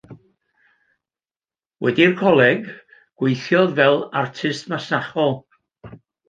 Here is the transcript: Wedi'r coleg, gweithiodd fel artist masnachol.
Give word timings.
Wedi'r 1.85 2.15
coleg, 2.21 2.63
gweithiodd 3.21 3.77
fel 3.81 4.01
artist 4.23 4.73
masnachol. 4.75 5.39